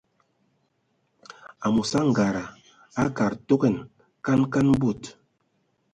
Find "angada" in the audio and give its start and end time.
2.03-2.43